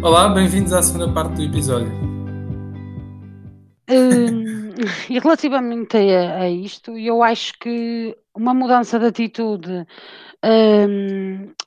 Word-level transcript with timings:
Olá, 0.00 0.28
bem-vindos 0.28 0.72
à 0.72 0.80
segunda 0.80 1.12
parte 1.12 1.34
do 1.34 1.42
episódio. 1.42 1.92
Hum, 3.90 4.67
e 5.10 5.18
relativamente 5.18 5.96
a, 5.96 6.42
a 6.42 6.50
isto, 6.50 6.96
eu 6.96 7.22
acho 7.22 7.52
que 7.58 8.16
uma 8.34 8.54
mudança 8.54 8.98
de 8.98 9.06
atitude 9.06 9.86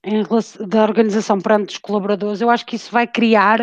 em 0.03 0.23
relação- 0.23 0.67
da 0.67 0.83
organização 0.83 1.39
perante 1.39 1.73
os 1.73 1.77
colaboradores, 1.77 2.41
eu 2.41 2.49
acho 2.49 2.65
que 2.65 2.75
isso 2.75 2.91
vai 2.91 3.05
criar 3.05 3.61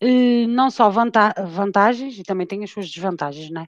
eh, 0.00 0.46
não 0.48 0.70
só 0.70 0.88
vanta- 0.90 1.34
vantagens, 1.46 2.18
e 2.18 2.22
também 2.22 2.46
tem 2.46 2.64
as 2.64 2.70
suas 2.70 2.88
desvantagens, 2.90 3.50
não 3.50 3.62
é? 3.62 3.66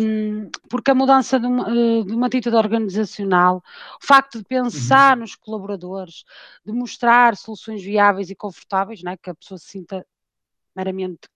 Hum, 0.00 0.50
porque 0.68 0.90
a 0.90 0.94
mudança 0.94 1.38
de 1.38 1.46
uma, 1.46 1.68
eh, 1.70 2.04
de 2.04 2.14
uma 2.14 2.26
atitude 2.26 2.56
organizacional, 2.56 3.62
o 4.02 4.06
facto 4.06 4.38
de 4.38 4.44
pensar 4.44 5.16
nos 5.16 5.34
colaboradores, 5.36 6.24
de 6.64 6.72
mostrar 6.72 7.36
soluções 7.36 7.82
viáveis 7.82 8.30
e 8.30 8.34
confortáveis, 8.36 9.02
não 9.02 9.12
é? 9.12 9.16
Que 9.16 9.30
a 9.30 9.34
pessoa 9.34 9.58
se 9.58 9.66
sinta 9.68 10.04
meramente 10.74 11.28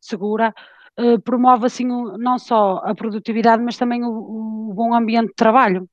segura, 0.00 0.54
eh, 0.98 1.18
promove 1.18 1.66
assim 1.66 1.90
o- 1.90 2.16
não 2.18 2.38
só 2.38 2.80
a 2.84 2.94
produtividade, 2.94 3.62
mas 3.62 3.76
também 3.76 4.04
o, 4.04 4.70
o 4.70 4.74
bom 4.74 4.94
ambiente 4.94 5.28
de 5.28 5.34
trabalho. 5.34 5.88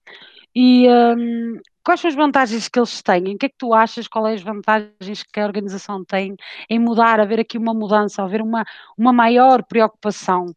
E 0.55 0.87
hum, 0.89 1.59
quais 1.83 1.99
são 2.01 2.09
as 2.09 2.15
vantagens 2.15 2.67
que 2.69 2.79
eles 2.79 3.01
têm? 3.03 3.35
O 3.35 3.37
que 3.37 3.45
é 3.47 3.49
que 3.49 3.57
tu 3.57 3.73
achas? 3.73 4.07
Qual 4.07 4.27
é 4.27 4.33
as 4.33 4.41
vantagens 4.41 5.23
que 5.23 5.39
a 5.39 5.45
organização 5.45 6.03
tem 6.05 6.35
em 6.69 6.79
mudar, 6.79 7.19
haver 7.19 7.39
aqui 7.39 7.57
uma 7.57 7.73
mudança, 7.73 8.23
haver 8.23 8.41
uma, 8.41 8.65
uma 8.97 9.13
maior 9.13 9.63
preocupação, 9.65 10.47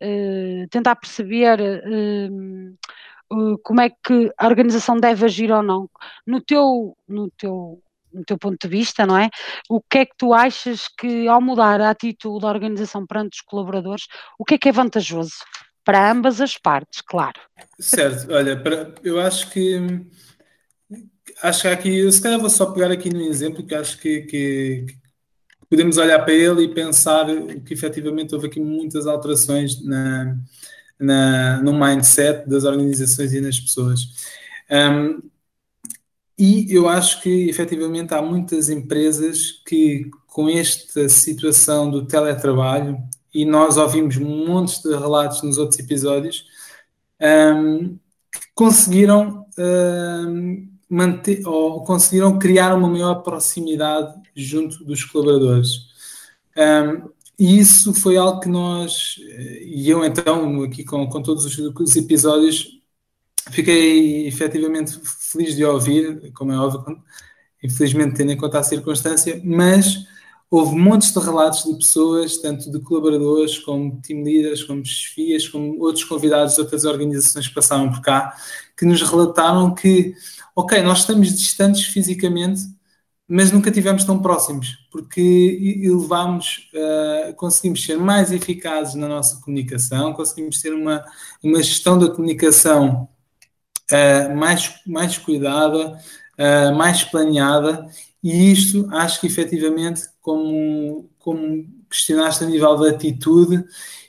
eh, 0.00 0.66
tentar 0.70 0.96
perceber 0.96 1.60
eh, 1.60 2.28
como 3.62 3.80
é 3.80 3.90
que 3.90 4.32
a 4.38 4.46
organização 4.46 4.96
deve 4.98 5.24
agir 5.24 5.50
ou 5.52 5.62
não? 5.62 5.88
No 6.26 6.40
teu, 6.40 6.96
no 7.06 7.30
teu, 7.32 7.82
no 8.12 8.24
teu 8.24 8.38
ponto 8.38 8.56
de 8.60 8.68
vista, 8.68 9.06
não 9.06 9.16
é? 9.16 9.28
O 9.68 9.80
que 9.80 9.98
é 9.98 10.04
que 10.06 10.14
tu 10.16 10.32
achas 10.34 10.86
que, 10.98 11.26
ao 11.28 11.40
mudar 11.40 11.80
a 11.80 11.90
atitude 11.90 12.40
da 12.42 12.48
organização 12.48 13.06
perante 13.06 13.36
os 13.36 13.40
colaboradores, 13.42 14.04
o 14.38 14.44
que 14.44 14.54
é 14.54 14.58
que 14.58 14.68
é 14.68 14.72
vantajoso? 14.72 15.32
Para 15.84 16.10
ambas 16.10 16.40
as 16.40 16.56
partes, 16.58 17.00
claro. 17.00 17.40
Certo, 17.80 18.32
olha, 18.32 18.60
para- 18.60 18.92
eu 19.02 19.18
acho 19.20 19.50
que 19.50 19.78
acho 21.42 21.62
que 21.62 21.68
aqui, 21.68 21.98
eu 21.98 22.10
se 22.10 22.22
calhar 22.22 22.38
vou 22.40 22.50
só 22.50 22.66
pegar 22.72 22.90
aqui 22.90 23.10
no 23.12 23.20
exemplo 23.22 23.64
que 23.66 23.74
acho 23.74 23.98
que, 23.98 24.22
que- 24.22 24.86
que 24.88 25.66
podemos 25.70 25.96
olhar 25.98 26.18
para 26.24 26.32
ele 26.34 26.64
e 26.64 26.74
pensar 26.74 27.26
que 27.64 27.74
efetivamente 27.74 28.34
houve 28.34 28.46
aqui 28.48 28.60
muitas 28.60 29.06
alterações 29.06 29.82
na, 29.84 30.36
na- 30.98 31.62
no 31.62 31.72
mindset 31.78 32.48
das 32.48 32.64
organizações 32.64 33.32
e 33.32 33.40
nas 33.40 33.58
pessoas. 33.60 34.00
Um, 34.70 35.20
e 36.38 36.72
eu 36.72 36.88
acho 36.88 37.20
que 37.20 37.48
efetivamente 37.48 38.14
há 38.14 38.22
muitas 38.22 38.68
empresas 38.68 39.60
que, 39.66 40.08
com 40.26 40.48
esta 40.48 41.08
situação 41.08 41.90
do 41.90 42.06
teletrabalho, 42.06 42.96
e 43.34 43.44
nós 43.44 43.76
ouvimos 43.76 44.16
montes 44.16 44.80
de 44.82 44.90
relatos 44.90 45.42
nos 45.42 45.58
outros 45.58 45.80
episódios, 45.80 46.44
um, 47.20 47.98
que 48.30 48.40
conseguiram 48.54 49.44
um, 49.58 50.68
manter 50.88 51.46
ou 51.46 51.82
conseguiram 51.82 52.38
criar 52.38 52.74
uma 52.74 52.88
maior 52.88 53.16
proximidade 53.16 54.14
junto 54.34 54.84
dos 54.84 55.04
colaboradores. 55.04 55.88
Um, 56.56 57.08
e 57.38 57.58
isso 57.58 57.92
foi 57.94 58.16
algo 58.16 58.40
que 58.40 58.48
nós, 58.48 59.16
e 59.62 59.88
eu 59.88 60.04
então, 60.04 60.62
aqui 60.62 60.84
com, 60.84 61.08
com 61.08 61.22
todos 61.22 61.44
os, 61.44 61.58
os 61.58 61.96
episódios, 61.96 62.77
fiquei 63.50 64.26
efetivamente 64.26 64.98
feliz 65.02 65.56
de 65.56 65.64
ouvir, 65.64 66.32
como 66.32 66.52
é 66.52 66.58
óbvio, 66.58 67.02
infelizmente 67.62 68.16
tendo 68.16 68.32
em 68.32 68.36
conta 68.36 68.58
a 68.58 68.62
circunstância, 68.62 69.40
mas 69.44 70.06
houve 70.50 70.76
montes 70.76 71.12
de 71.12 71.18
relatos 71.18 71.64
de 71.64 71.74
pessoas, 71.76 72.38
tanto 72.38 72.70
de 72.70 72.80
colaboradores, 72.80 73.58
como 73.58 74.00
team 74.00 74.22
leaders, 74.22 74.64
como 74.64 74.84
chefias, 74.84 75.46
como 75.48 75.78
outros 75.80 76.04
convidados 76.04 76.54
de 76.54 76.60
outras 76.60 76.84
organizações 76.84 77.46
que 77.48 77.54
passaram 77.54 77.90
por 77.90 78.00
cá, 78.00 78.34
que 78.76 78.86
nos 78.86 79.02
relataram 79.02 79.74
que, 79.74 80.14
ok, 80.56 80.82
nós 80.82 81.00
estamos 81.00 81.36
distantes 81.36 81.84
fisicamente, 81.84 82.62
mas 83.30 83.52
nunca 83.52 83.70
tivemos 83.70 84.04
tão 84.04 84.18
próximos, 84.22 84.78
porque 84.90 85.80
elevámos, 85.84 86.70
uh, 86.72 87.34
conseguimos 87.34 87.84
ser 87.84 87.98
mais 87.98 88.32
eficazes 88.32 88.94
na 88.94 89.06
nossa 89.06 89.38
comunicação, 89.42 90.14
conseguimos 90.14 90.62
ter 90.62 90.72
uma, 90.72 91.04
uma 91.42 91.62
gestão 91.62 91.98
da 91.98 92.08
comunicação 92.08 93.06
uh, 93.92 94.36
mais, 94.36 94.74
mais 94.86 95.18
cuidada, 95.18 95.98
uh, 96.38 96.76
mais 96.76 97.04
planeada, 97.04 97.86
e 98.22 98.52
isto 98.52 98.88
acho 98.92 99.20
que 99.20 99.26
efetivamente, 99.26 100.02
como, 100.20 101.08
como 101.18 101.66
questionaste 101.88 102.44
a 102.44 102.46
nível 102.46 102.76
da 102.76 102.90
atitude, 102.90 103.64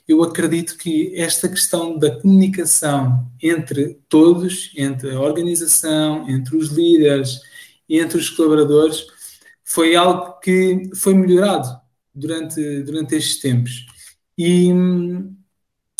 eu 0.06 0.22
acredito 0.24 0.76
que 0.76 1.14
esta 1.14 1.48
questão 1.48 1.96
da 1.96 2.10
comunicação 2.20 3.30
entre 3.40 4.00
todos, 4.08 4.72
entre 4.76 5.14
a 5.14 5.20
organização, 5.20 6.28
entre 6.28 6.56
os 6.56 6.70
líderes, 6.70 7.40
entre 7.88 8.18
os 8.18 8.28
colaboradores, 8.28 9.06
foi 9.64 9.94
algo 9.94 10.40
que 10.40 10.90
foi 10.96 11.14
melhorado 11.14 11.68
durante, 12.12 12.82
durante 12.82 13.14
estes 13.14 13.38
tempos. 13.38 13.86
E, 14.36 14.72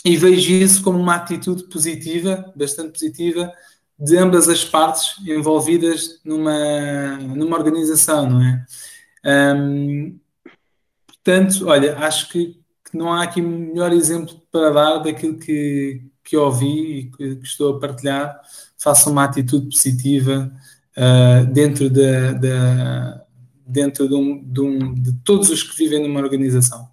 e 0.04 0.16
vejo 0.16 0.52
isso 0.52 0.82
como 0.82 0.98
uma 0.98 1.16
atitude 1.16 1.64
positiva, 1.64 2.52
bastante 2.56 2.92
positiva, 2.92 3.52
de 3.98 4.16
ambas 4.16 4.48
as 4.48 4.64
partes 4.64 5.16
envolvidas 5.26 6.20
numa, 6.24 7.16
numa 7.18 7.56
organização, 7.56 8.30
não 8.30 8.42
é? 8.42 8.66
Portanto, 11.06 11.66
olha, 11.66 11.98
acho 11.98 12.30
que, 12.30 12.58
que, 12.90 12.96
não 12.96 13.12
há 13.12 13.22
aqui 13.22 13.42
melhor 13.42 13.92
exemplo 13.92 14.40
para 14.50 14.70
dar 14.70 14.98
daquilo 14.98 15.38
que, 15.38 16.02
que 16.24 16.36
ouvi 16.36 16.98
e 16.98 17.10
que, 17.10 17.36
que 17.36 17.46
estou 17.46 17.76
a 17.76 17.80
partilhar. 17.80 18.40
Faça 18.78 19.10
uma 19.10 19.24
atitude 19.24 19.66
positiva 19.66 20.50
uh, 20.96 21.52
dentro, 21.52 21.90
de, 21.90 22.34
de, 22.34 22.48
dentro 23.66 24.08
de, 24.08 24.14
um, 24.14 24.42
de, 24.42 24.60
um, 24.60 24.94
de 24.94 25.12
todos 25.22 25.50
os 25.50 25.62
que 25.62 25.76
vivem 25.76 26.02
numa 26.02 26.20
organização. 26.20 26.88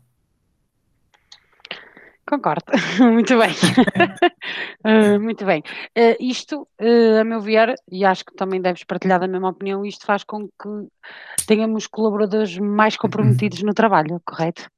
Concordo, 2.27 2.65
muito 2.99 3.37
bem. 3.39 3.51
uh, 4.85 5.17
muito 5.23 5.45
bem. 5.45 5.63
Uh, 5.97 6.15
isto, 6.19 6.67
uh, 6.81 7.21
a 7.21 7.23
meu 7.23 7.39
ver, 7.39 7.73
e 7.89 8.03
acho 8.03 8.25
que 8.25 8.35
também 8.35 8.61
deves 8.61 8.83
partilhar 8.83 9.17
da 9.17 9.29
mesma 9.29 9.49
opinião, 9.49 9.85
isto 9.85 10.05
faz 10.05 10.25
com 10.25 10.45
que 10.47 10.87
tenhamos 11.47 11.87
colaboradores 11.87 12.57
mais 12.57 12.97
comprometidos 12.97 13.63
no 13.63 13.73
trabalho, 13.73 14.21
correto? 14.25 14.69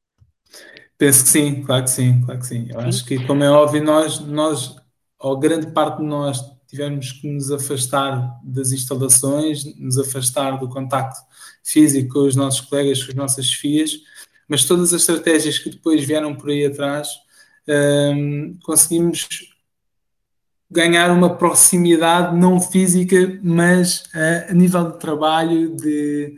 Penso 0.96 1.24
que 1.24 1.30
sim, 1.30 1.64
claro 1.64 1.84
que 1.86 1.90
sim, 1.90 2.22
claro 2.22 2.40
que 2.40 2.46
sim. 2.46 2.68
Eu 2.70 2.82
sim. 2.82 2.88
acho 2.88 3.06
que, 3.06 3.26
como 3.26 3.44
é 3.44 3.50
óbvio, 3.50 3.84
nós, 3.84 4.20
nós, 4.20 4.76
ou 5.18 5.40
grande 5.40 5.72
parte 5.72 5.98
de 5.98 6.06
nós, 6.06 6.40
tivemos 6.68 7.14
que 7.14 7.28
nos 7.28 7.52
afastar 7.52 8.40
das 8.44 8.72
instalações, 8.72 9.64
nos 9.76 9.98
afastar 9.98 10.60
do 10.60 10.70
contacto 10.70 11.20
físico 11.64 12.14
com 12.14 12.28
os 12.28 12.36
nossos 12.36 12.62
colegas, 12.62 13.02
com 13.02 13.10
as 13.10 13.16
nossas 13.16 13.52
FIAs, 13.52 13.94
mas 14.48 14.66
todas 14.66 14.94
as 14.94 15.02
estratégias 15.02 15.58
que 15.58 15.72
depois 15.72 16.04
vieram 16.04 16.36
por 16.36 16.52
aí 16.52 16.64
atrás 16.64 17.08
um, 17.70 18.58
conseguimos 18.64 19.28
ganhar 20.70 21.12
uma 21.12 21.36
proximidade 21.36 22.36
não 22.36 22.60
física, 22.60 23.40
mas 23.44 24.04
a 24.50 24.54
nível 24.54 24.92
de 24.92 25.00
trabalho, 25.00 25.76
de, 25.76 26.36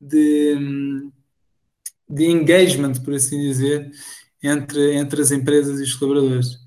de, 0.00 1.10
de, 2.08 2.24
engagement, 2.26 2.94
por 3.04 3.14
assim 3.14 3.38
dizer, 3.40 3.90
entre, 4.42 4.94
entre 4.94 5.20
as 5.20 5.30
empresas 5.30 5.78
e 5.80 5.82
os 5.82 5.94
colaboradores. 5.94 6.65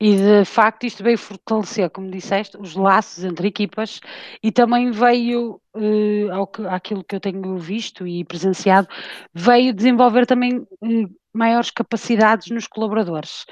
E 0.00 0.16
de 0.16 0.44
facto 0.46 0.84
isto 0.84 1.04
veio 1.04 1.18
fortalecer, 1.18 1.90
como 1.90 2.10
disseste, 2.10 2.56
os 2.58 2.74
laços 2.74 3.22
entre 3.22 3.48
equipas 3.48 4.00
e 4.42 4.50
também 4.50 4.90
veio, 4.90 5.60
uh, 5.76 6.32
ao 6.32 6.46
que, 6.46 6.66
àquilo 6.66 7.04
que 7.04 7.16
eu 7.16 7.20
tenho 7.20 7.58
visto 7.58 8.06
e 8.06 8.24
presenciado, 8.24 8.88
veio 9.34 9.74
desenvolver 9.74 10.24
também 10.24 10.56
uh, 10.56 11.10
maiores 11.34 11.70
capacidades 11.70 12.48
nos 12.48 12.66
colaboradores. 12.66 13.44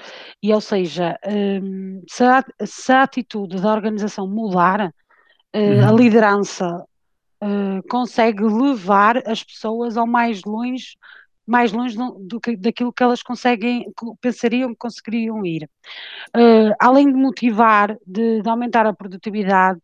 E, 0.43 0.51
ou 0.51 0.61
seja, 0.63 1.19
um, 1.63 2.03
se, 2.09 2.25
a, 2.25 2.43
se, 2.65 2.93
a, 2.93 3.03
atitude 3.03 3.61
da 3.61 3.71
organização 3.71 4.27
mudar, 4.27 4.89
uh, 4.89 5.59
uhum. 5.59 5.89
a 5.89 5.93
liderança 5.93 6.85
consegue 7.89 8.43
levar 8.43 9.23
as 9.25 9.45
pessoas 9.45 9.97
ao 9.97 10.09
mais 10.09 10.43
longe, 10.45 10.97
mais 11.49 11.73
longe 11.73 11.97
do, 11.97 12.39
que, 12.39 12.57
daquilo 12.57 12.93
que 12.93 13.03
elas 13.03 13.23
conseguem, 13.23 13.91
pensariam 14.21 14.69
que 14.71 14.77
conseguiriam 14.77 15.45
ir. 15.47 15.69
Uh, 16.37 16.75
além 16.79 17.07
de 17.07 17.15
motivar, 17.15 17.97
de, 18.07 18.43
de 18.43 18.49
aumentar 18.49 18.87
a 18.87 18.93
produtividade, 18.93 19.81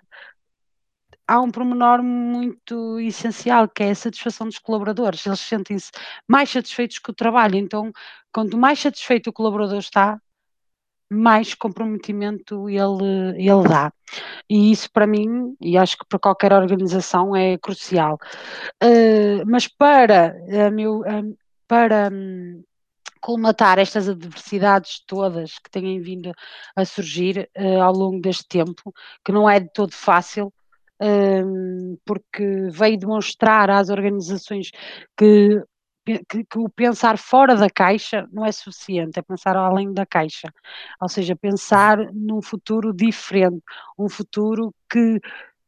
há 1.27 1.41
um 1.41 1.51
pormenor 1.51 2.03
muito 2.03 3.01
essencial, 3.01 3.67
que 3.67 3.83
é 3.83 3.91
a 3.91 3.95
satisfação 3.95 4.47
dos 4.47 4.59
colaboradores. 4.59 5.25
Eles 5.25 5.41
sentem-se 5.41 5.91
mais 6.29 6.51
satisfeitos 6.51 6.99
com 6.99 7.13
o 7.13 7.15
trabalho. 7.15 7.57
Então, 7.57 7.91
quanto 8.31 8.59
mais 8.59 8.79
satisfeito 8.79 9.31
o 9.31 9.33
colaborador 9.33 9.79
está, 9.79 10.21
mais 11.11 11.55
comprometimento 11.55 12.69
ele, 12.69 13.37
ele 13.39 13.69
dá. 13.69 13.91
E 14.51 14.71
isso 14.71 14.91
para 14.93 15.07
mim, 15.07 15.57
e 15.63 15.79
acho 15.79 15.97
que 15.97 16.07
para 16.07 16.19
qualquer 16.19 16.53
organização, 16.53 17.35
é 17.35 17.57
crucial. 17.57 18.19
Uh, 18.83 19.45
mas 19.47 19.67
para, 19.67 20.37
uh, 20.47 20.71
meu, 20.71 21.03
para 21.75 22.09
um, 22.13 22.63
colmatar 23.21 23.81
estas 23.81 24.09
adversidades 24.09 25.03
todas 25.05 25.59
que 25.59 25.69
têm 25.69 26.01
vindo 26.01 26.33
a 26.77 26.85
surgir 26.85 27.51
ao 27.83 27.93
longo 27.93 28.21
deste 28.21 28.47
tempo, 28.47 28.95
que 29.25 29.33
não 29.33 29.51
é 29.51 29.59
de 29.59 29.69
todo 29.73 29.91
fácil, 29.93 30.53
hum, 31.01 31.99
porque 32.05 32.69
veio 32.71 32.97
demonstrar 32.97 33.71
às 33.71 33.89
organizações 33.91 34.71
que 35.17 35.61
que, 36.07 36.45
que, 36.45 36.59
o 36.59 36.69
pensar 36.69 37.17
fora 37.17 37.57
da 37.57 37.71
caixa 37.71 38.29
não 38.31 38.45
é 38.45 38.53
suficiente, 38.53 39.19
é 39.19 39.23
pensar 39.23 39.57
além 39.57 39.91
da 39.93 40.05
caixa. 40.05 40.53
Ou 41.01 41.09
seja, 41.09 41.35
pensar 41.35 41.97
num 42.13 42.43
futuro 42.43 42.93
diferente, 42.93 43.63
um 43.99 44.07
futuro 44.07 44.75
que 44.89 45.19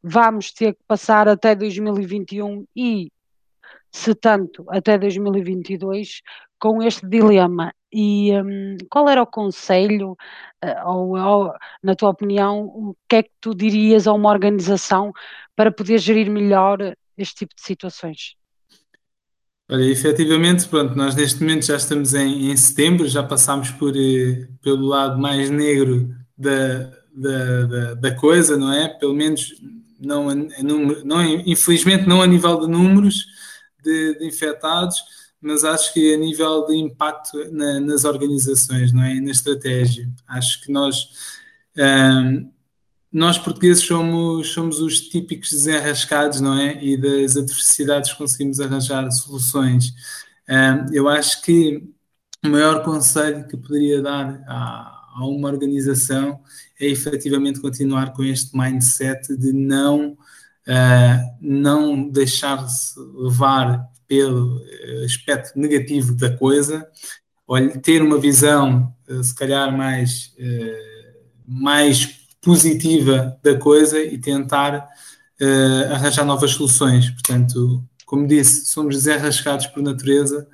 vamos 0.01 0.51
ter 0.51 0.73
que 0.73 0.83
passar 0.87 1.27
até 1.27 1.55
2021 1.55 2.65
e, 2.75 3.11
se 3.91 4.13
tanto, 4.15 4.65
até 4.69 4.97
2022, 4.97 6.21
com 6.59 6.81
este 6.81 7.07
dilema. 7.07 7.73
E 7.91 8.31
um, 8.33 8.77
qual 8.89 9.07
era 9.07 9.21
o 9.21 9.27
conselho, 9.27 10.11
uh, 10.63 10.89
ou, 10.89 11.17
ou, 11.17 11.53
na 11.81 11.95
tua 11.95 12.09
opinião, 12.09 12.65
o 12.65 12.95
que 13.07 13.15
é 13.17 13.23
que 13.23 13.31
tu 13.39 13.55
dirias 13.55 14.07
a 14.07 14.13
uma 14.13 14.29
organização 14.29 15.11
para 15.55 15.71
poder 15.71 15.97
gerir 15.97 16.29
melhor 16.29 16.77
este 17.17 17.35
tipo 17.37 17.55
de 17.55 17.61
situações? 17.61 18.35
Olha, 19.69 19.83
efetivamente, 19.83 20.67
pronto, 20.67 20.95
nós 20.95 21.15
neste 21.15 21.41
momento 21.41 21.65
já 21.65 21.75
estamos 21.75 22.13
em, 22.13 22.51
em 22.51 22.55
setembro, 22.55 23.07
já 23.07 23.21
passámos 23.21 23.69
por, 23.71 23.95
eh, 23.97 24.47
pelo 24.61 24.85
lado 24.85 25.19
mais 25.19 25.49
negro 25.49 26.09
da, 26.37 26.89
da, 27.13 27.65
da, 27.65 27.93
da 27.95 28.15
coisa, 28.15 28.55
não 28.55 28.71
é? 28.71 28.87
Pelo 28.87 29.13
menos, 29.13 29.53
não, 29.99 30.33
não, 31.03 31.23
infelizmente, 31.45 32.07
não 32.07 32.21
a 32.21 32.27
nível 32.27 32.61
de 32.61 32.67
números 32.67 33.25
de, 33.83 34.19
de 34.19 34.25
infectados, 34.25 34.97
mas 35.41 35.63
acho 35.63 35.93
que 35.93 36.13
a 36.13 36.17
nível 36.17 36.65
de 36.65 36.75
impacto 36.75 37.51
na, 37.51 37.79
nas 37.79 38.05
organizações, 38.05 38.91
não 38.91 39.03
é? 39.03 39.19
na 39.19 39.31
estratégia. 39.31 40.09
Acho 40.27 40.61
que 40.61 40.71
nós. 40.71 41.09
Um, 41.77 42.51
nós 43.11 43.37
portugueses 43.37 43.83
somos, 43.83 44.49
somos 44.49 44.79
os 44.79 45.01
típicos 45.01 45.49
desenrascados, 45.49 46.41
não 46.41 46.59
é? 46.59 46.83
E 46.83 46.97
das 46.97 47.37
adversidades 47.37 48.13
conseguimos 48.13 48.59
arranjar 48.59 49.09
soluções. 49.11 49.93
eu 50.91 51.07
acho 51.07 51.41
que 51.41 51.81
o 52.45 52.49
maior 52.49 52.83
conselho 52.83 53.47
que 53.47 53.57
poderia 53.57 54.01
dar 54.01 54.43
a, 54.47 54.97
a 55.15 55.25
uma 55.25 55.49
organização 55.49 56.39
é 56.79 56.85
efetivamente 56.85 57.59
continuar 57.59 58.13
com 58.13 58.23
este 58.23 58.55
mindset 58.55 59.35
de 59.35 59.51
não, 59.51 60.17
não 61.41 62.09
deixar-se 62.09 62.99
levar 63.15 63.87
pelo 64.07 64.61
aspecto 65.05 65.57
negativo 65.59 66.13
da 66.15 66.35
coisa, 66.35 66.87
ter 67.81 68.01
uma 68.01 68.17
visão, 68.17 68.93
uh, 69.09 69.23
se 69.23 69.33
calhar, 69.33 69.75
mais, 69.75 70.33
mais 71.47 72.05
positiva 72.41 73.37
da 73.43 73.57
coisa 73.57 73.99
e 73.99 74.17
tentar 74.17 74.87
arranjar 75.91 76.25
novas 76.25 76.51
soluções. 76.51 77.09
Portanto, 77.09 77.83
como 78.05 78.27
disse, 78.27 78.67
somos 78.67 78.95
desenrascados 78.95 79.67
por 79.67 79.83
natureza. 79.83 80.47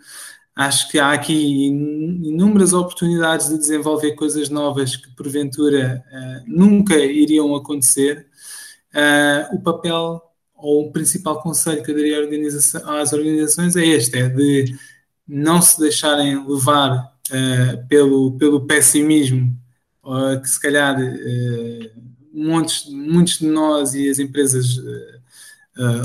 Acho 0.56 0.89
que 0.89 1.00
há 1.00 1.13
aqui 1.13 1.68
inúmeras 1.68 2.74
oportunidades 2.74 3.50
de 3.50 3.57
desenvolver 3.57 4.13
coisas 4.13 4.50
novas 4.50 4.95
que, 4.95 5.09
porventura, 5.16 6.04
nunca 6.45 6.95
iriam 6.95 7.56
acontecer. 7.56 8.27
Uh, 8.94 9.56
o 9.56 9.60
papel 9.60 10.22
ou 10.56 10.88
o 10.88 10.92
principal 10.92 11.42
conselho 11.42 11.84
que 11.84 11.90
eu 11.90 11.95
daria 11.95 12.19
às 13.01 13.12
organizações 13.12 13.75
é 13.75 13.86
este: 13.86 14.18
é 14.18 14.30
de 14.30 14.78
não 15.28 15.62
se 15.62 15.80
deixarem 15.80 16.48
levar 16.48 17.12
uh, 17.31 17.88
pelo, 17.88 18.38
pelo 18.38 18.68
pessimismo 18.68 19.57
uh, 20.04 20.40
que 20.40 20.48
se 20.48 20.62
calhar 20.62 20.95
muitos, 22.31 22.86
muitos 22.92 23.40
de 23.40 23.48
nós 23.48 23.95
e 23.95 24.10
as 24.10 24.19
empresas 24.19 24.78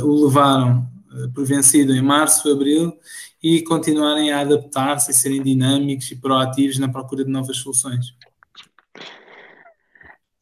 o 0.02 0.24
levaram 0.24 0.88
por 1.34 1.44
vencido 1.44 1.94
em 1.94 2.00
março, 2.00 2.50
abril, 2.50 2.98
e 3.42 3.62
continuarem 3.62 4.32
a 4.32 4.40
adaptar-se 4.40 5.10
e 5.10 5.14
serem 5.14 5.42
dinâmicos 5.42 6.10
e 6.10 6.16
proativos 6.16 6.78
na 6.78 6.88
procura 6.88 7.24
de 7.24 7.30
novas 7.30 7.58
soluções. 7.58 8.14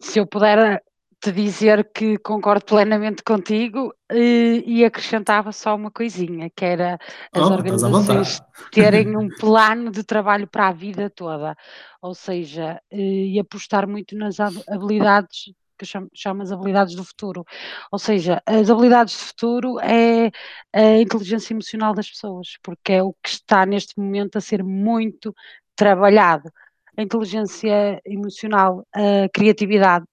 Se 0.00 0.20
eu 0.20 0.26
puder 0.26 0.82
te 1.26 1.32
dizer 1.32 1.90
que 1.92 2.18
concordo 2.18 2.64
plenamente 2.64 3.24
contigo 3.24 3.92
e, 4.12 4.62
e 4.64 4.84
acrescentava 4.84 5.50
só 5.50 5.74
uma 5.74 5.90
coisinha, 5.90 6.48
que 6.54 6.64
era 6.64 7.00
as 7.32 7.42
oh, 7.42 7.52
organizações 7.52 8.40
terem 8.70 9.16
um 9.18 9.28
plano 9.28 9.90
de 9.90 10.04
trabalho 10.04 10.46
para 10.46 10.68
a 10.68 10.72
vida 10.72 11.10
toda, 11.10 11.56
ou 12.00 12.14
seja, 12.14 12.80
e 12.92 13.40
apostar 13.40 13.88
muito 13.88 14.16
nas 14.16 14.38
habilidades 14.38 15.52
que 15.76 15.84
eu 15.84 16.08
chamo, 16.14 16.42
as 16.42 16.52
habilidades 16.52 16.94
do 16.94 17.04
futuro. 17.04 17.44
Ou 17.90 17.98
seja, 17.98 18.40
as 18.46 18.70
habilidades 18.70 19.14
do 19.14 19.24
futuro 19.26 19.80
é 19.80 20.30
a 20.72 20.98
inteligência 20.98 21.52
emocional 21.52 21.92
das 21.92 22.08
pessoas, 22.08 22.56
porque 22.62 22.92
é 22.92 23.02
o 23.02 23.12
que 23.20 23.30
está 23.30 23.66
neste 23.66 23.98
momento 23.98 24.38
a 24.38 24.40
ser 24.40 24.62
muito 24.62 25.34
trabalhado. 25.74 26.50
A 26.96 27.02
inteligência 27.02 28.00
emocional, 28.06 28.86
a 28.94 29.28
criatividade, 29.34 30.06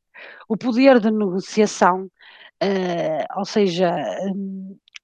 o 0.47 0.57
poder 0.57 0.99
de 0.99 1.11
negociação, 1.11 2.05
uh, 2.63 3.39
ou 3.39 3.45
seja, 3.45 3.91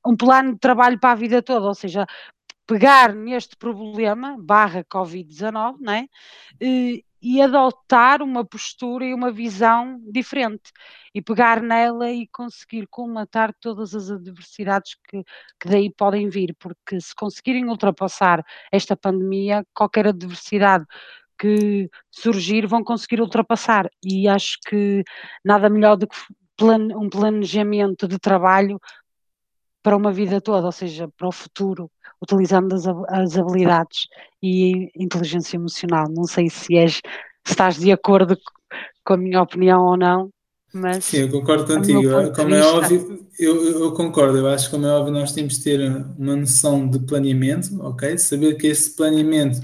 um, 0.05 0.15
plano 0.17 0.53
de 0.53 0.59
trabalho 0.59 0.99
para 0.99 1.11
a 1.11 1.15
vida 1.15 1.41
toda, 1.41 1.67
ou 1.67 1.75
seja, 1.75 2.05
pegar 2.67 3.13
neste 3.15 3.55
problema, 3.57 4.37
barra 4.39 4.83
Covid-19, 4.83 5.77
né, 5.81 6.07
e, 6.61 7.03
e 7.21 7.41
adotar 7.41 8.21
uma 8.21 8.45
postura 8.45 9.05
e 9.05 9.13
uma 9.13 9.31
visão 9.31 9.99
diferente. 10.11 10.71
E 11.13 11.21
pegar 11.21 11.61
nela 11.61 12.11
e 12.11 12.27
conseguir 12.27 12.87
colmatar 12.87 13.53
todas 13.59 13.95
as 13.95 14.11
adversidades 14.11 14.95
que, 15.09 15.23
que 15.59 15.67
daí 15.67 15.91
podem 15.91 16.29
vir, 16.29 16.55
porque 16.59 17.01
se 17.01 17.15
conseguirem 17.15 17.67
ultrapassar 17.67 18.43
esta 18.71 18.95
pandemia, 18.95 19.65
qualquer 19.73 20.07
adversidade 20.07 20.85
que 21.39 21.89
surgir 22.11 22.67
vão 22.67 22.83
conseguir 22.83 23.21
ultrapassar. 23.21 23.89
E 24.03 24.27
acho 24.27 24.57
que 24.67 25.03
nada 25.43 25.69
melhor 25.69 25.95
do 25.95 26.07
que 26.07 26.17
um 26.61 27.09
planejamento 27.09 28.07
de 28.07 28.19
trabalho 28.19 28.79
para 29.81 29.95
uma 29.95 30.11
vida 30.11 30.41
toda, 30.41 30.65
ou 30.65 30.71
seja, 30.71 31.07
para 31.17 31.27
o 31.27 31.31
futuro, 31.31 31.89
utilizando 32.21 32.73
as, 32.73 32.85
as 33.07 33.37
habilidades 33.37 34.07
e 34.43 34.91
inteligência 34.95 35.55
emocional. 35.55 36.05
Não 36.09 36.25
sei 36.25 36.49
se 36.49 36.75
és, 36.75 36.95
se 37.45 37.51
estás 37.51 37.79
de 37.79 37.91
acordo 37.91 38.37
com 39.05 39.13
a 39.13 39.17
minha 39.17 39.41
opinião 39.41 39.85
ou 39.85 39.97
não, 39.97 40.29
mas. 40.73 41.05
Sim, 41.05 41.19
eu 41.19 41.29
concordo 41.29 41.65
contigo. 41.65 42.01
Como 42.35 42.53
é 42.53 42.61
óbvio, 42.61 43.25
eu, 43.39 43.81
eu, 43.83 43.91
concordo. 43.93 44.37
Eu 44.37 44.47
acho 44.47 44.65
que, 44.65 44.71
como 44.71 44.85
é 44.85 44.91
óbvio, 44.91 45.13
nós 45.13 45.31
temos 45.31 45.57
de 45.57 45.63
ter 45.63 45.79
uma 46.17 46.35
noção 46.35 46.87
de 46.87 46.99
planeamento, 46.99 47.81
ok? 47.81 48.17
Saber 48.17 48.55
que 48.55 48.67
esse 48.67 48.95
planeamento 48.95 49.59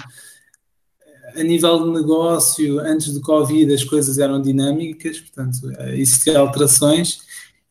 a 1.36 1.44
nível 1.44 1.86
de 1.86 1.92
negócio, 1.92 2.80
antes 2.80 3.14
do 3.14 3.22
Covid, 3.22 3.74
as 3.74 3.84
coisas 3.84 4.18
eram 4.18 4.42
dinâmicas, 4.42 5.20
portanto, 5.20 5.72
existiam 5.94 6.42
alterações, 6.42 7.20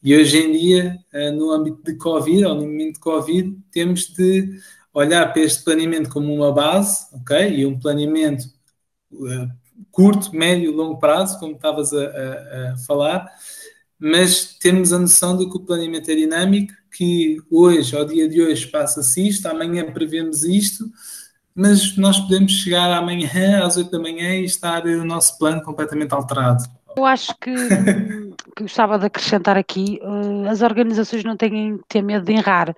e 0.03 0.15
hoje 0.15 0.39
em 0.39 0.53
dia, 0.53 0.99
eh, 1.13 1.31
no 1.31 1.51
âmbito 1.51 1.83
de 1.83 1.97
Covid, 1.97 2.45
ou 2.45 2.55
no 2.55 2.63
momento 2.63 2.95
de 2.95 3.01
Covid, 3.01 3.57
temos 3.73 4.13
de 4.13 4.61
olhar 4.93 5.33
para 5.33 5.43
este 5.43 5.65
planeamento 5.65 6.11
como 6.11 6.33
uma 6.33 6.53
base, 6.53 7.07
ok? 7.15 7.49
E 7.57 7.67
um 7.67 7.79
planeamento 7.79 8.45
uh, 9.13 9.49
curto, 9.91 10.35
médio, 10.37 10.73
longo 10.73 10.99
prazo, 10.99 11.39
como 11.39 11.55
estavas 11.55 11.93
a, 11.93 12.05
a, 12.05 12.73
a, 12.73 12.77
falar, 12.87 13.29
mas 13.99 14.57
temos 14.61 14.93
a 14.93 14.99
noção 14.99 15.37
de 15.37 15.49
que 15.49 15.57
o 15.57 15.61
planeamento 15.61 16.11
é 16.11 16.15
dinâmico, 16.15 16.73
que 16.97 17.39
hoje, 17.51 17.97
ao 17.97 18.05
dia 18.05 18.29
de 18.29 18.41
hoje, 18.41 18.67
passa-se 18.69 19.27
isto, 19.27 19.47
amanhã 19.47 19.91
prevemos 19.93 20.45
isto, 20.45 20.85
mas 21.55 21.97
nós 21.97 22.19
podemos 22.19 22.53
chegar 22.53 22.91
amanhã 22.93 23.65
às 23.65 23.77
8 23.77 23.91
da 23.91 23.99
manhã 23.99 24.35
e 24.35 24.45
estar 24.45 24.85
o 24.85 25.05
nosso 25.05 25.39
plano 25.39 25.63
completamente 25.63 26.13
alterado. 26.13 26.65
Eu 26.97 27.05
acho 27.05 27.35
que, 27.41 27.55
que 28.57 28.63
gostava 28.63 28.99
de 28.99 29.07
acrescentar 29.07 29.57
aqui, 29.57 30.01
uh, 30.03 30.49
as 30.49 30.63
organizações 30.63 31.25
não 31.25 31.37
têm 31.37 31.79
que 31.79 31.85
ter 31.89 32.03
medo 32.03 32.25
de 32.25 32.33
errar, 32.33 32.75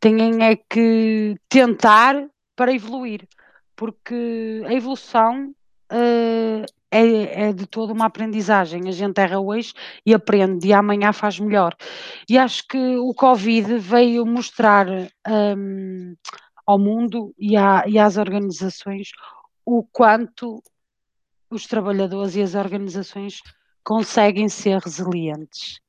têm 0.00 0.42
é 0.42 0.56
que 0.56 1.36
tentar 1.48 2.26
para 2.54 2.72
evoluir, 2.72 3.26
porque 3.76 4.62
a 4.66 4.72
evolução 4.72 5.52
uh, 5.92 6.64
é, 6.90 7.48
é, 7.48 7.52
de 7.52 7.66
toda 7.66 7.92
uma 7.92 8.06
aprendizagem. 8.06 8.88
A 8.88 8.92
gente 8.92 9.20
erra 9.20 9.38
hoje 9.38 9.72
e 10.04 10.14
aprende, 10.14 10.68
e 10.68 10.72
amanhã 10.72 11.12
faz 11.12 11.38
melhor. 11.38 11.74
E 12.28 12.38
acho 12.38 12.66
que 12.68 12.96
o 12.96 13.12
Covid 13.12 13.78
veio 13.78 14.24
mostrar 14.24 14.86
um, 14.88 16.14
ao 16.66 16.78
mundo 16.78 17.32
e, 17.38 17.56
à, 17.56 17.84
e 17.86 17.98
às 17.98 18.16
organizações 18.16 19.10
o 19.64 19.82
quanto 19.84 20.62
os 21.50 21.66
trabalhadores 21.66 22.34
e 22.34 22.42
as 22.42 22.54
organizações 22.54 23.40
conseguem 23.84 24.48
ser 24.48 24.80
resilientes. 24.80 25.80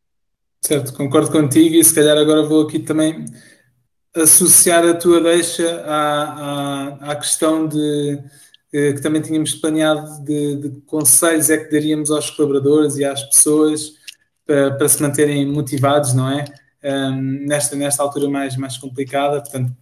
Certo, 0.62 0.93
concordo 0.93 1.31
contigo 1.31 1.75
e 1.75 1.84
se 1.84 1.93
calhar 1.93 2.17
agora 2.17 2.43
vou 2.43 2.63
aqui 2.63 2.79
também 2.79 3.25
associar 4.15 4.86
a 4.86 4.93
tua 4.93 5.22
deixa 5.22 5.84
à, 5.86 6.24
à, 6.24 7.12
à 7.12 7.15
questão 7.15 7.67
de 7.67 8.22
eh, 8.74 8.93
que 8.93 9.01
também 9.01 9.22
tínhamos 9.22 9.55
planeado 9.55 10.24
de, 10.24 10.55
de, 10.57 10.81
conselhos 10.81 11.50
é 11.50 11.57
que 11.57 11.72
daríamos 11.72 12.12
aos 12.12 12.29
colaboradores 12.29 12.98
e 12.98 13.05
às 13.05 13.24
pessoas 13.24 13.93
para, 14.46 14.75
para 14.75 14.89
se 14.89 15.01
manterem 15.01 15.46
motivados, 15.46 16.13
não 16.13 16.29
é? 16.29 16.46
Um, 16.84 17.46
nesta, 17.48 17.75
nesta 17.75 18.03
altura 18.03 18.29
mais, 18.29 18.55
mais 18.55 18.77
complicada, 18.77 19.41
portanto, 19.41 19.74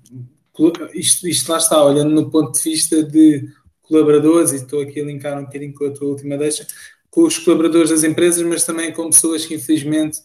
isto, 0.94 1.28
isto 1.28 1.52
lá 1.52 1.58
está, 1.58 1.84
olhando 1.84 2.12
no 2.12 2.30
ponto 2.30 2.54
de 2.54 2.62
vista 2.70 3.04
de 3.04 3.48
colaboradores, 3.82 4.52
e 4.52 4.58
estou 4.58 4.82
aqui 4.82 5.00
a 5.02 5.06
linkar 5.06 5.38
um 5.38 5.46
bocadinho 5.46 5.74
com 5.74 5.86
a 5.86 5.92
tua 5.92 6.08
última 6.08 6.38
deixa, 6.38 6.66
com 7.10 7.24
os 7.24 7.38
colaboradores 7.38 7.90
das 7.90 8.04
empresas, 8.04 8.44
mas 8.44 8.66
também 8.66 8.92
com 8.92 9.10
pessoas 9.10 9.46
que 9.46 9.56
infelizmente 9.56 10.20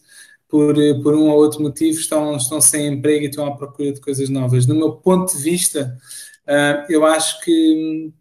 por, 0.51 0.75
por 1.01 1.15
um 1.15 1.29
ou 1.29 1.37
outro 1.37 1.61
motivo 1.61 1.97
estão, 1.97 2.35
estão 2.35 2.59
sem 2.59 2.87
emprego 2.87 3.23
e 3.23 3.29
estão 3.29 3.45
à 3.45 3.55
procura 3.55 3.93
de 3.93 4.01
coisas 4.01 4.27
novas. 4.27 4.67
No 4.67 4.75
meu 4.75 4.91
ponto 4.91 5.35
de 5.35 5.41
vista, 5.41 5.97
uh, 6.45 6.91
eu 6.91 7.05
acho 7.05 7.39
que 7.41 8.11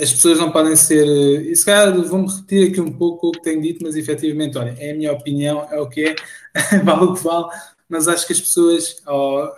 as 0.00 0.12
pessoas 0.12 0.38
não 0.38 0.52
podem 0.52 0.76
ser. 0.76 1.04
E 1.06 1.56
se 1.56 1.64
calhar 1.64 1.92
vou-me 2.02 2.28
repetir 2.28 2.70
aqui 2.70 2.80
um 2.80 2.92
pouco 2.92 3.28
o 3.28 3.32
que 3.32 3.42
tenho 3.42 3.60
dito, 3.60 3.82
mas 3.82 3.96
efetivamente, 3.96 4.56
olha, 4.56 4.76
é 4.78 4.92
a 4.92 4.94
minha 4.94 5.12
opinião, 5.12 5.66
é 5.70 5.80
o 5.80 5.88
que 5.88 6.04
é, 6.04 6.14
vale 6.84 7.04
o 7.04 7.14
que 7.14 7.24
vale, 7.24 7.46
mas 7.88 8.06
acho 8.06 8.26
que 8.26 8.32
as 8.32 8.40
pessoas. 8.40 9.02
Oh, 9.08 9.48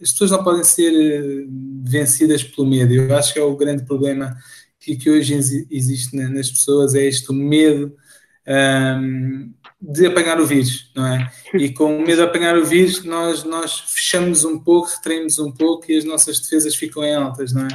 as 0.00 0.12
pessoas 0.12 0.30
não 0.30 0.42
podem 0.42 0.64
ser 0.64 0.92
eh, 0.92 1.46
vencidas 1.82 2.42
pelo 2.42 2.66
medo. 2.66 2.92
Eu 2.92 3.16
acho 3.16 3.32
que 3.32 3.38
é 3.38 3.42
o 3.42 3.56
grande 3.56 3.84
problema 3.84 4.36
que, 4.78 4.96
que 4.96 5.10
hoje 5.10 5.34
existe 5.70 6.16
nas 6.16 6.50
pessoas, 6.50 6.94
é 6.94 7.04
este 7.04 7.32
medo 7.32 7.94
um, 8.46 9.52
de 9.80 10.06
apanhar 10.06 10.40
o 10.40 10.46
vírus, 10.46 10.90
não 10.94 11.06
é? 11.06 11.30
E 11.54 11.70
com 11.70 11.96
o 11.96 12.00
medo 12.00 12.16
de 12.16 12.22
apanhar 12.22 12.56
o 12.56 12.64
vírus, 12.64 13.04
nós, 13.04 13.44
nós 13.44 13.80
fechamos 13.80 14.44
um 14.44 14.58
pouco, 14.58 14.88
retraímos 14.88 15.38
um 15.38 15.52
pouco 15.52 15.90
e 15.90 15.96
as 15.96 16.04
nossas 16.04 16.40
defesas 16.40 16.74
ficam 16.74 17.04
em 17.04 17.14
altas, 17.14 17.52
não 17.52 17.66
é? 17.66 17.68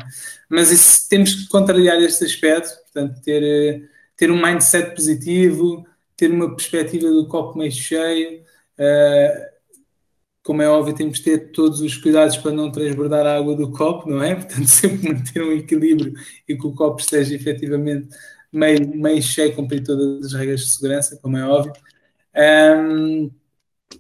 Mas 0.50 0.72
isso, 0.72 1.08
temos 1.10 1.34
que 1.34 1.48
contrariar 1.48 1.98
este 2.01 2.25
aspecto, 2.25 2.70
portanto, 2.84 3.22
ter, 3.22 3.44
eh, 3.44 3.82
ter 4.17 4.32
um 4.32 4.41
mindset 4.41 4.96
positivo, 4.96 5.86
ter 6.17 6.32
uma 6.32 6.55
perspectiva 6.55 7.10
do 7.10 7.27
copo 7.27 7.58
meio 7.58 7.72
cheio. 7.72 8.41
Uh, 8.77 9.55
como 10.46 10.62
é 10.62 10.70
óbvio, 10.70 10.94
temos 10.94 11.18
de 11.18 11.24
ter 11.24 11.52
todos 11.52 11.82
os 11.82 11.98
cuidados 11.98 12.38
para 12.38 12.52
não 12.52 12.72
transbordar 12.72 13.25
a 13.25 13.36
água 13.36 13.56
do 13.56 13.72
copo, 13.72 14.08
não 14.08 14.22
é? 14.22 14.36
Portanto, 14.38 14.68
sempre 14.68 15.12
manter 15.12 15.42
um 15.42 15.52
equilíbrio 15.52 16.14
e 16.48 16.56
que 16.56 16.68
o 16.68 16.72
copo 16.72 17.02
esteja 17.02 17.34
efetivamente 17.34 18.16
meio, 18.52 18.96
meio 18.96 19.24
cheio, 19.24 19.56
cumprir 19.56 19.84
todas 19.84 20.24
as 20.28 20.34
regras 20.34 20.60
de 20.62 20.70
segurança, 20.70 21.18
como 21.20 21.36
é 21.36 21.48
óbvio. 21.48 21.74
Um, 22.36 23.32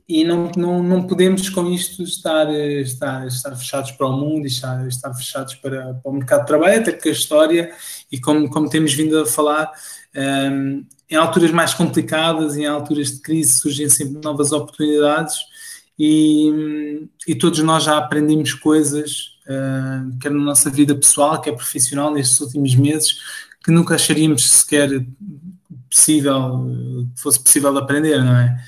e 0.07 0.23
não, 0.23 0.51
não, 0.55 0.83
não 0.83 1.07
podemos 1.07 1.49
com 1.49 1.67
isto 1.71 2.03
estar, 2.03 2.47
estar, 2.53 3.25
estar 3.25 3.55
fechados 3.55 3.91
para 3.93 4.05
o 4.05 4.13
mundo 4.13 4.45
e 4.45 4.47
estar, 4.47 4.87
estar 4.87 5.11
fechados 5.15 5.55
para, 5.55 5.95
para 5.95 6.11
o 6.11 6.13
mercado 6.13 6.41
de 6.41 6.47
trabalho, 6.47 6.79
até 6.79 6.91
que 6.91 7.09
a 7.09 7.11
história, 7.11 7.73
e 8.11 8.19
como, 8.21 8.47
como 8.51 8.69
temos 8.69 8.93
vindo 8.93 9.17
a 9.19 9.25
falar, 9.25 9.71
um, 10.15 10.85
em 11.09 11.15
alturas 11.15 11.49
mais 11.49 11.73
complicadas, 11.73 12.55
em 12.55 12.67
alturas 12.67 13.13
de 13.13 13.21
crise, 13.21 13.57
surgem 13.57 13.89
sempre 13.89 14.21
novas 14.23 14.51
oportunidades 14.51 15.54
e, 15.97 17.07
e 17.27 17.35
todos 17.35 17.59
nós 17.59 17.83
já 17.83 17.97
aprendemos 17.97 18.53
coisas, 18.53 19.37
uh, 19.47 20.17
quer 20.19 20.31
na 20.31 20.39
nossa 20.39 20.69
vida 20.69 20.93
pessoal, 20.95 21.41
quer 21.41 21.53
profissional, 21.53 22.13
nestes 22.13 22.39
últimos 22.41 22.75
meses, 22.75 23.19
que 23.63 23.71
nunca 23.71 23.95
acharíamos 23.95 24.49
sequer 24.49 25.05
possível, 25.89 26.67
fosse 27.15 27.41
possível 27.41 27.75
aprender, 27.77 28.21
não 28.23 28.35
é? 28.35 28.63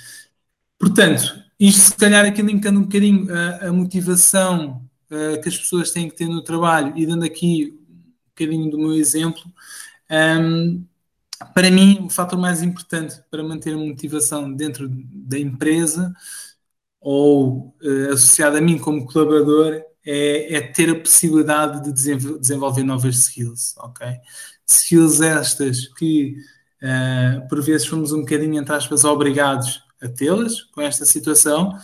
Portanto, 0.79 1.43
isto 1.59 1.81
se 1.81 1.95
calhar 1.95 2.25
aqui 2.25 2.41
linkando 2.41 2.79
um 2.79 2.83
bocadinho 2.83 3.27
a, 3.33 3.67
a 3.67 3.73
motivação 3.73 4.81
uh, 5.11 5.41
que 5.41 5.49
as 5.49 5.57
pessoas 5.57 5.91
têm 5.91 6.09
que 6.09 6.15
ter 6.15 6.27
no 6.27 6.41
trabalho 6.41 6.93
e 6.95 7.05
dando 7.05 7.25
aqui 7.25 7.73
um 7.73 8.29
bocadinho 8.29 8.71
do 8.71 8.77
meu 8.77 8.93
exemplo, 8.93 9.41
um, 10.09 10.85
para 11.53 11.69
mim 11.69 11.99
o 12.05 12.09
fator 12.09 12.39
mais 12.39 12.61
importante 12.63 13.19
para 13.29 13.43
manter 13.43 13.73
a 13.73 13.77
motivação 13.77 14.51
dentro 14.53 14.87
da 14.89 15.37
empresa 15.37 16.13
ou 16.99 17.75
uh, 17.81 18.13
associado 18.13 18.57
a 18.57 18.61
mim 18.61 18.77
como 18.77 19.05
colaborador 19.05 19.81
é, 20.05 20.55
é, 20.55 20.61
ter 20.61 20.89
a 20.89 20.99
possibilidade 20.99 21.83
de 21.83 21.91
desenvolver 22.39 22.83
novas 22.83 23.17
skills, 23.17 23.75
ok? 23.77 24.07
Skills 24.65 25.21
estas 25.21 25.87
que 25.89 26.37
uh, 26.81 27.47
por 27.49 27.61
vezes 27.61 27.87
fomos 27.87 28.11
um 28.13 28.21
bocadinho, 28.21 28.57
entre 28.57 28.73
aspas, 28.73 29.03
obrigados 29.03 29.81
a 30.01 30.07
tê-las 30.07 30.61
com 30.61 30.81
esta 30.81 31.05
situação, 31.05 31.77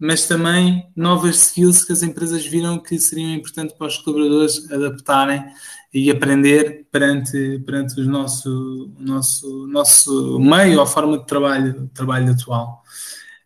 mas 0.00 0.26
também 0.26 0.90
novas 0.96 1.36
skills 1.48 1.84
que 1.84 1.92
as 1.92 2.02
empresas 2.02 2.44
viram 2.46 2.78
que 2.78 2.98
seriam 2.98 3.34
importantes 3.34 3.76
para 3.76 3.86
os 3.86 3.98
colaboradores 3.98 4.70
adaptarem 4.72 5.44
e 5.92 6.10
aprender 6.10 6.86
perante, 6.90 7.62
perante 7.66 8.00
o 8.00 8.04
nosso, 8.04 8.90
nosso, 8.98 9.66
nosso 9.66 10.38
meio 10.38 10.80
ou 10.80 10.86
forma 10.86 11.18
de 11.18 11.26
trabalho, 11.26 11.90
trabalho 11.92 12.32
atual. 12.32 12.82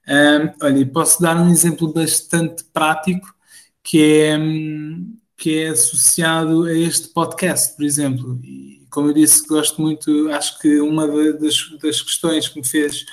Um, 0.08 0.64
olha, 0.64 0.86
posso 0.86 1.22
dar 1.22 1.36
um 1.36 1.50
exemplo 1.50 1.92
bastante 1.92 2.64
prático 2.64 3.34
que 3.82 4.02
é, 4.02 4.38
que 5.36 5.58
é 5.58 5.68
associado 5.68 6.64
a 6.64 6.72
este 6.72 7.08
podcast, 7.08 7.76
por 7.76 7.84
exemplo. 7.84 8.38
E, 8.42 8.86
como 8.90 9.08
eu 9.08 9.14
disse, 9.14 9.46
gosto 9.46 9.80
muito, 9.80 10.30
acho 10.30 10.58
que 10.58 10.80
uma 10.80 11.06
das, 11.34 11.54
das 11.82 12.00
questões 12.00 12.48
que 12.48 12.60
me 12.60 12.66
fez 12.66 13.04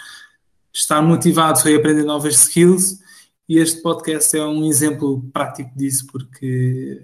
estar 0.73 1.01
motivado 1.01 1.61
foi 1.61 1.75
aprender 1.75 2.03
novas 2.03 2.35
skills 2.35 2.99
e 3.47 3.57
este 3.57 3.81
podcast 3.81 4.37
é 4.37 4.45
um 4.45 4.65
exemplo 4.65 5.29
prático 5.33 5.71
disso, 5.75 6.07
porque 6.09 7.01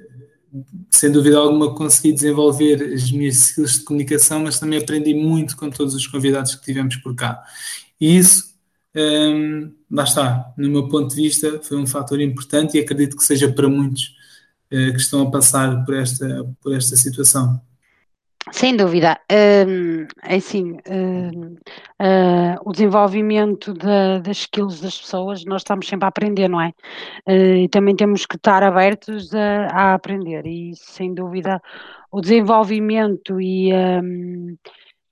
sem 0.89 1.11
dúvida 1.11 1.37
alguma 1.37 1.75
consegui 1.75 2.13
desenvolver 2.13 2.93
as 2.93 3.11
minhas 3.11 3.35
skills 3.35 3.73
de 3.73 3.83
comunicação, 3.83 4.39
mas 4.41 4.59
também 4.59 4.79
aprendi 4.79 5.13
muito 5.13 5.57
com 5.57 5.69
todos 5.69 5.93
os 5.93 6.07
convidados 6.07 6.55
que 6.55 6.63
tivemos 6.63 6.95
por 6.97 7.13
cá. 7.15 7.43
E 7.99 8.17
isso, 8.17 8.56
hum, 8.97 9.73
lá 9.91 10.03
está, 10.03 10.53
no 10.57 10.69
meu 10.69 10.87
ponto 10.87 11.15
de 11.15 11.21
vista, 11.21 11.59
foi 11.61 11.77
um 11.77 11.87
fator 11.87 12.19
importante 12.19 12.77
e 12.77 12.81
acredito 12.81 13.15
que 13.15 13.23
seja 13.23 13.51
para 13.51 13.69
muitos 13.69 14.15
uh, 14.71 14.91
que 14.91 14.97
estão 14.97 15.21
a 15.21 15.31
passar 15.31 15.85
por 15.85 15.95
esta, 15.95 16.45
por 16.61 16.73
esta 16.73 16.95
situação. 16.95 17.61
Sem 18.51 18.77
dúvida, 18.77 19.19
um, 19.67 20.07
é 20.23 20.35
assim, 20.35 20.77
um, 20.89 21.53
uh, 21.53 21.57
ah, 21.99 22.55
o 22.63 22.71
desenvolvimento 22.71 23.73
da, 23.73 24.19
das 24.19 24.37
skills 24.37 24.79
das 24.79 24.97
pessoas, 24.97 25.43
nós 25.43 25.61
estamos 25.61 25.85
sempre 25.85 26.05
a 26.05 26.07
aprender, 26.07 26.47
não 26.47 26.61
é? 26.61 26.69
Uh, 27.27 27.63
e 27.63 27.69
também 27.69 27.93
temos 27.93 28.25
que 28.25 28.37
estar 28.37 28.63
abertos 28.63 29.33
a, 29.33 29.67
a, 29.67 29.93
aprender, 29.95 30.45
e 30.45 30.71
sem 30.75 31.13
dúvida 31.13 31.61
o 32.09 32.21
desenvolvimento 32.21 33.39
e, 33.41 33.73
um, 33.73 34.55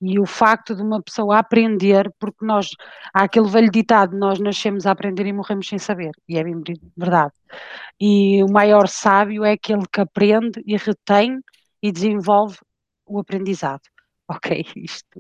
e 0.02 0.20
o 0.20 0.26
facto 0.26 0.76
de 0.76 0.82
uma 0.82 1.02
pessoa 1.02 1.40
aprender, 1.40 2.12
porque 2.20 2.46
nós, 2.46 2.70
há 3.14 3.24
aquele 3.24 3.50
velho 3.50 3.72
ditado, 3.72 4.18
nós 4.18 4.40
nascemos 4.40 4.86
a 4.86 4.92
aprender 4.92 5.26
e 5.26 5.34
morremos 5.34 5.68
sem 5.68 5.80
saber, 5.80 6.12
e 6.28 6.38
é 6.38 6.44
bem 6.44 6.62
verdade. 6.98 7.34
E 8.00 8.44
o 8.44 8.52
maior 8.52 8.88
sábio 8.88 9.44
é 9.44 9.54
aquele 9.54 9.86
que 9.92 10.02
aprende 10.02 10.62
e 10.66 10.76
retém 10.78 11.40
e 11.82 11.92
desenvolve 11.92 12.58
o 13.06 13.20
aprendizado. 13.20 13.82
Ok, 14.28 14.66
isto. 14.76 15.20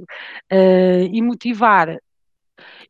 Uh, 0.51 1.05
e 1.13 1.21
motivar. 1.21 1.95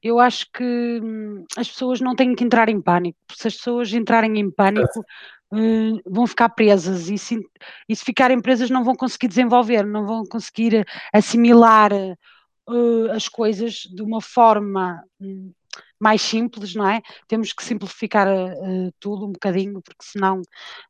Eu 0.02 0.18
acho 0.18 0.46
que 0.50 0.64
hum, 1.04 1.44
as 1.58 1.68
pessoas 1.68 2.00
não 2.00 2.16
têm 2.16 2.34
que 2.34 2.46
entrar 2.46 2.70
em 2.70 2.82
pânico. 2.82 3.18
Se 3.34 3.50
as 3.50 3.56
pessoas 3.56 3.94
entrarem 3.94 4.40
em 4.40 4.50
pânico, 4.50 5.04
uh, 5.56 6.02
vão 6.06 6.28
ficar 6.28 6.50
presas 6.50 7.10
e 7.10 7.18
se, 7.18 7.40
e 7.88 7.96
se 7.96 8.04
ficarem 8.04 8.42
presas 8.42 8.70
não 8.70 8.84
vão 8.84 8.96
conseguir 8.96 9.28
desenvolver, 9.28 9.86
não 9.86 10.06
vão 10.06 10.24
conseguir 10.26 10.86
assimilar 11.14 11.92
uh, 11.94 13.12
as 13.12 13.28
coisas 13.28 13.82
de 13.94 14.02
uma 14.02 14.22
forma 14.22 15.04
hum, 15.20 15.52
mais 16.00 16.22
simples, 16.22 16.76
não 16.76 16.88
é? 16.88 17.02
Temos 17.28 17.54
que 17.54 17.64
simplificar 17.64 18.28
uh, 18.28 18.94
tudo 19.00 19.26
um 19.26 19.32
bocadinho, 19.32 19.82
porque 19.82 20.04
senão, 20.04 20.42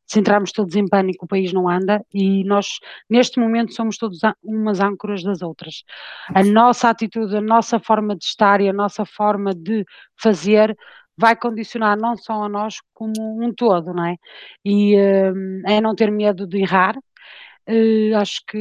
se 0.06 0.20
entrarmos 0.20 0.52
todos 0.52 0.76
em 0.76 0.88
pânico, 0.88 1.26
o 1.26 1.28
país 1.28 1.54
não 1.54 1.70
anda 1.70 2.04
e 2.14 2.44
nós, 2.44 2.80
neste 3.10 3.40
momento, 3.40 3.74
somos 3.74 3.98
todos 3.98 4.20
umas 4.44 4.80
âncoras 4.80 5.24
das 5.24 5.42
outras. 5.42 5.84
A 6.34 6.44
nossa 6.44 6.90
atitude, 6.90 7.36
a 7.38 7.42
nossa 7.42 7.80
forma 7.80 8.16
de 8.16 8.26
estar 8.26 8.62
e 8.62 8.70
a 8.70 8.74
nossa 8.74 9.06
forma 9.06 9.54
de 9.54 9.86
fazer 10.18 10.76
vai 11.18 11.36
condicionar 11.36 11.98
não 11.98 12.16
só 12.18 12.44
a 12.44 12.50
nós, 12.50 12.76
como 12.94 13.14
um 13.44 13.54
todo, 13.54 13.94
não 13.94 14.06
é? 14.06 14.16
E 14.64 14.96
uh, 14.96 15.62
é 15.68 15.82
não 15.82 15.96
ter 15.96 16.12
medo 16.12 16.48
de 16.48 16.62
errar, 16.62 16.96
Uh, 17.68 18.16
acho 18.18 18.42
que 18.48 18.60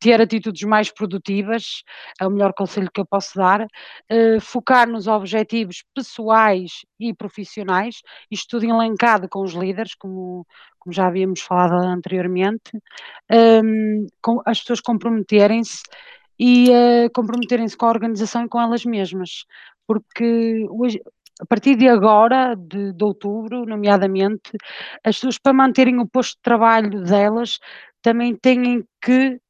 ter 0.00 0.20
atitudes 0.20 0.62
mais 0.64 0.90
produtivas 0.90 1.84
é 2.20 2.26
o 2.26 2.30
melhor 2.30 2.52
conselho 2.52 2.90
que 2.92 3.00
eu 3.00 3.06
posso 3.06 3.36
dar. 3.38 3.62
Uh, 4.10 4.40
focar 4.40 4.88
nos 4.88 5.06
objetivos 5.06 5.84
pessoais 5.94 6.84
e 6.98 7.14
profissionais, 7.14 8.00
isto 8.28 8.58
tudo 8.58 8.68
elencado 8.68 9.28
com 9.28 9.40
os 9.42 9.52
líderes, 9.52 9.94
como, 9.94 10.44
como 10.80 10.92
já 10.92 11.06
havíamos 11.06 11.40
falado 11.40 11.74
anteriormente. 11.74 12.72
Um, 13.30 14.06
com, 14.20 14.42
as 14.44 14.60
pessoas 14.60 14.80
comprometerem-se 14.80 15.82
e 16.38 16.68
uh, 16.70 17.10
comprometerem-se 17.14 17.76
com 17.76 17.86
a 17.86 17.90
organização 17.90 18.44
e 18.44 18.48
com 18.48 18.60
elas 18.60 18.84
mesmas, 18.84 19.44
porque 19.86 20.66
hoje, 20.70 21.00
a 21.40 21.46
partir 21.46 21.76
de 21.76 21.88
agora, 21.88 22.54
de, 22.56 22.92
de, 22.92 23.04
outubro, 23.04 23.66
nomeadamente, 23.66 24.52
as 25.04 25.16
pessoas 25.16 25.38
para 25.38 25.52
manterem 25.52 25.98
o 25.98 26.06
posto 26.06 26.36
de 26.36 26.42
trabalho 26.42 27.02
delas 27.02 27.58
também 28.00 28.34
têm 28.34 28.84
que 29.00 29.40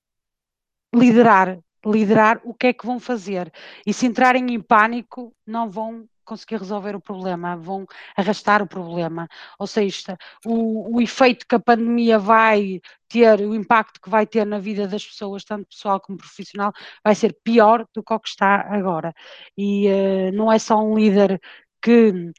liderar, 0.95 1.59
liderar 1.85 2.41
o 2.45 2.55
que 2.55 2.69
é 2.69 2.73
que 2.73 2.87
vão 2.87 2.99
fazer. 2.99 3.53
E 3.87 3.93
se 3.93 4.07
entrarem 4.07 4.53
em 4.53 4.61
pânico, 4.61 5.33
não 5.47 5.71
vão 5.71 6.09
conseguir 6.27 6.59
resolver 6.59 6.97
o 6.97 7.01
problema, 7.01 7.57
vão 7.57 7.87
arrastar 8.17 8.61
o 8.61 8.67
problema. 8.67 9.29
Ou 9.59 9.67
seja, 9.67 10.19
o, 10.45 10.97
o 10.97 11.01
efeito 11.01 11.47
que 11.49 11.55
a 11.55 11.61
pandemia 11.61 12.19
vai 12.19 12.81
ter, 13.09 13.41
o 13.41 13.55
impacto 13.55 14.01
que 14.01 14.11
vai 14.11 14.27
ter 14.27 14.45
na 14.45 14.59
vida 14.59 14.89
das 14.89 15.07
pessoas, 15.07 15.45
tanto 15.45 15.69
pessoal 15.69 16.01
como 16.01 16.19
profissional, 16.19 16.73
vai 17.05 17.15
ser 17.15 17.37
pior 17.45 17.87
do 17.95 18.03
que 18.03 18.13
o 18.13 18.21
que 18.21 18.29
está 18.29 18.67
agora. 18.69 19.15
E 19.57 19.89
uh, 19.89 20.33
não 20.33 20.51
é 20.53 20.59
só 20.59 20.77
um 20.77 20.97
líder 20.97 21.41
que, 21.87 22.33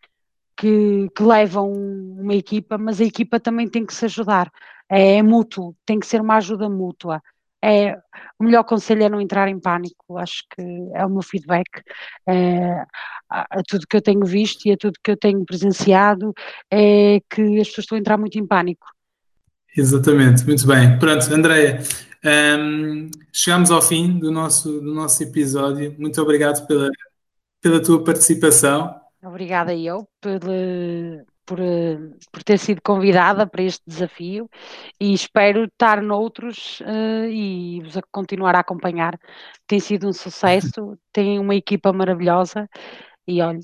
que, 0.58 1.08
que 1.16 1.24
leva 1.24 1.62
um, 1.62 2.18
uma 2.20 2.36
equipa, 2.36 2.78
mas 2.78 3.00
a 3.00 3.06
equipa 3.06 3.40
também 3.40 3.70
tem 3.70 3.86
que 3.86 3.94
se 3.94 4.04
ajudar. 4.04 4.52
É, 4.90 5.18
é 5.18 5.24
mútuo, 5.24 5.74
tem 5.86 6.00
que 6.00 6.08
ser 6.08 6.20
uma 6.20 6.36
ajuda 6.36 6.70
mútua 6.70 7.22
é 7.64 7.98
o 8.40 8.44
melhor 8.44 8.64
conselho 8.64 9.04
é 9.04 9.10
não 9.10 9.20
entrar 9.20 9.48
em 9.48 9.60
pânico, 9.60 10.18
acho 10.18 10.44
que 10.56 10.62
é 10.94 11.04
o 11.04 11.10
meu 11.10 11.24
feedback 11.24 11.66
é, 12.28 12.86
a, 13.30 13.60
a, 13.60 13.64
tudo 13.68 13.88
que 13.90 13.98
eu 13.98 14.02
tenho 14.02 14.24
visto 14.26 14.68
e 14.68 14.72
a 14.72 14.78
tudo 14.78 14.94
que 15.04 15.10
eu 15.10 15.18
tenho 15.18 15.44
presenciado 15.44 16.32
é 16.72 17.20
que 17.28 17.42
as 17.60 17.68
pessoas 17.68 17.86
estão 17.86 17.98
a 17.98 18.00
entrar 18.00 18.18
muito 18.18 18.38
em 18.38 18.46
pânico. 18.46 18.86
Exatamente, 19.76 20.46
muito 20.46 20.68
bem. 20.68 21.00
Pronto, 21.00 21.34
Andréia, 21.34 21.82
um, 22.60 23.10
chegamos 23.34 23.72
ao 23.72 23.82
fim 23.82 24.20
do 24.20 24.32
nosso, 24.32 24.80
do 24.80 24.94
nosso 24.94 25.22
episódio. 25.24 25.96
Muito 25.98 26.22
obrigado 26.22 26.66
pela, 26.68 26.90
pela 27.60 27.82
tua 27.82 28.04
participação. 28.04 29.07
Obrigada 29.24 29.74
eu 29.74 30.08
pelo, 30.22 31.26
por, 31.46 31.58
por 32.32 32.44
ter 32.44 32.60
sido 32.60 32.82
convidada 32.82 33.48
para 33.48 33.64
este 33.64 33.82
desafio 33.88 34.50
e 35.00 35.14
espero 35.14 35.64
estar 35.64 36.02
noutros 36.02 36.82
uh, 36.82 37.26
e 37.30 37.82
vos 37.82 38.00
continuar 38.12 38.56
a 38.56 38.60
acompanhar. 38.60 39.18
Tem 39.66 39.80
sido 39.80 40.08
um 40.08 40.14
sucesso, 40.14 40.98
tem 41.12 41.40
uma 41.40 41.56
equipa 41.56 41.92
maravilhosa 41.92 42.70
e 43.28 43.42
olha, 43.42 43.60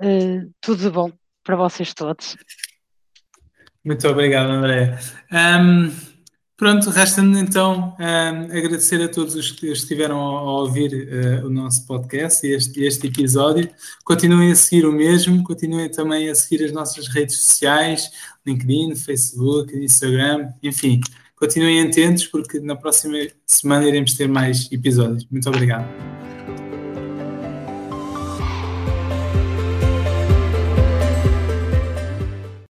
uh, 0.00 0.54
tudo 0.60 0.82
de 0.82 0.90
bom 0.90 1.10
para 1.44 1.56
vocês 1.56 1.92
todos. 1.92 2.36
Muito 3.84 4.08
obrigado, 4.08 4.50
André. 4.50 4.98
Um... 5.32 6.15
Pronto, 6.56 6.88
resta-me 6.88 7.38
então 7.38 7.94
agradecer 8.50 9.02
a 9.02 9.08
todos 9.08 9.34
os 9.34 9.50
que 9.50 9.66
estiveram 9.66 10.18
a, 10.18 10.60
ouvir 10.60 10.90
uh, 10.90 11.46
o 11.46 11.50
nosso 11.50 11.86
podcast 11.86 12.46
e 12.46 12.54
este, 12.54 12.82
este, 12.82 13.08
episódio. 13.08 13.68
Continuem 14.02 14.52
a 14.52 14.54
seguir 14.54 14.86
o 14.86 14.92
mesmo, 14.92 15.44
continuem 15.44 15.90
também 15.90 16.30
a 16.30 16.34
seguir 16.34 16.64
as 16.64 16.72
nossas 16.72 17.08
redes 17.08 17.36
sociais, 17.36 18.10
LinkedIn, 18.46 18.96
Facebook, 18.96 19.76
Instagram, 19.76 20.48
enfim, 20.62 21.00
continuem 21.36 21.82
atentos 21.82 22.26
porque 22.26 22.58
na 22.58 22.74
próxima 22.74 23.18
semana 23.44 23.86
iremos 23.86 24.14
ter 24.14 24.26
mais 24.26 24.66
episódios. 24.72 25.26
Muito 25.30 25.46
obrigado. 25.50 26.15